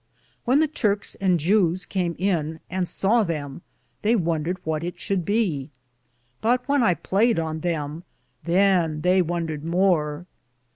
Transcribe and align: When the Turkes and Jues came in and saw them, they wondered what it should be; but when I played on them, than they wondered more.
When 0.45 0.59
the 0.61 0.67
Turkes 0.67 1.13
and 1.21 1.39
Jues 1.39 1.85
came 1.85 2.15
in 2.17 2.59
and 2.71 2.89
saw 2.89 3.23
them, 3.23 3.61
they 4.01 4.15
wondered 4.15 4.57
what 4.63 4.83
it 4.83 4.99
should 4.99 5.23
be; 5.25 5.69
but 6.41 6.67
when 6.67 6.81
I 6.81 6.95
played 6.95 7.37
on 7.37 7.59
them, 7.59 8.03
than 8.43 9.01
they 9.01 9.21
wondered 9.21 9.63
more. 9.63 10.25